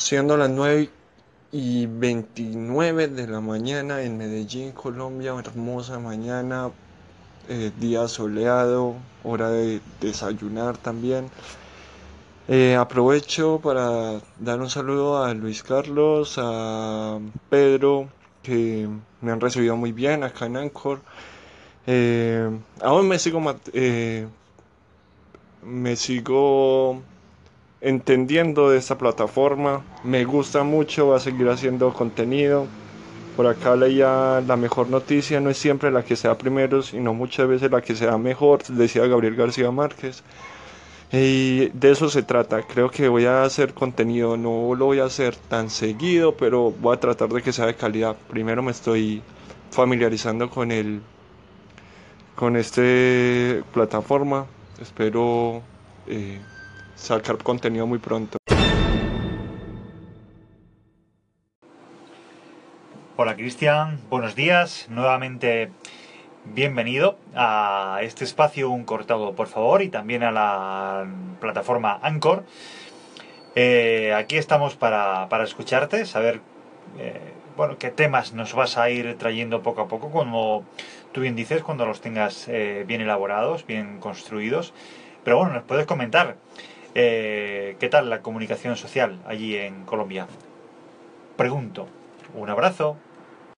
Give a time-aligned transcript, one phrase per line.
[0.00, 0.88] siendo las 9
[1.52, 6.70] y 29 de la mañana en Medellín, Colombia, hermosa mañana,
[7.50, 8.94] eh, día soleado,
[9.24, 11.28] hora de desayunar también.
[12.48, 17.18] Eh, aprovecho para dar un saludo a Luis Carlos, a
[17.50, 18.08] Pedro,
[18.42, 18.88] que
[19.20, 21.00] me han recibido muy bien acá en Anchor.
[21.86, 22.48] Eh,
[22.80, 23.40] aún me sigo,
[25.62, 27.02] me sigo
[27.80, 29.82] entendiendo de esta plataforma.
[30.04, 32.66] Me gusta mucho, va a seguir haciendo contenido.
[33.36, 37.48] Por acá leía la mejor noticia, no es siempre la que sea primero, sino muchas
[37.48, 40.22] veces la que sea mejor, decía Gabriel García Márquez.
[41.12, 45.06] Y de eso se trata, creo que voy a hacer contenido, no lo voy a
[45.06, 48.16] hacer tan seguido, pero voy a tratar de que sea de calidad.
[48.28, 49.22] Primero me estoy
[49.70, 51.00] familiarizando con el
[52.36, 54.46] con este plataforma,
[54.80, 55.62] espero
[56.06, 56.40] eh,
[57.00, 58.36] sacar contenido muy pronto.
[63.16, 65.70] Hola Cristian, buenos días, nuevamente
[66.44, 71.06] bienvenido a este espacio Un Cortado por favor y también a la
[71.40, 72.44] plataforma Anchor.
[73.56, 76.40] Eh, aquí estamos para, escucharte, saber
[76.98, 77.20] eh,
[77.56, 80.64] bueno, qué temas nos vas a ir trayendo poco a poco, como
[81.12, 84.72] tú bien dices, cuando los tengas eh, bien elaborados, bien construidos.
[85.24, 86.36] Pero bueno, nos puedes comentar
[86.94, 90.26] eh, ¿Qué tal la comunicación social allí en Colombia?
[91.36, 91.86] Pregunto.
[92.34, 92.96] Un abrazo.